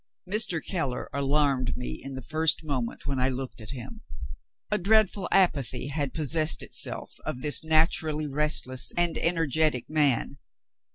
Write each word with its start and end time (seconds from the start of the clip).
Mr. 0.27 0.59
Keller 0.65 1.07
alarmed 1.13 1.77
me 1.77 2.01
in 2.03 2.15
the 2.15 2.23
first 2.23 2.63
moment 2.63 3.05
when 3.05 3.19
I 3.19 3.29
looked 3.29 3.61
at 3.61 3.69
him. 3.69 4.01
A 4.71 4.79
dreadful 4.79 5.27
apathy 5.31 5.89
had 5.89 6.11
possessed 6.11 6.63
itself 6.63 7.17
of 7.23 7.43
this 7.43 7.63
naturally 7.63 8.25
restless 8.25 8.91
and 8.97 9.15
energetic 9.19 9.87
man. 9.87 10.39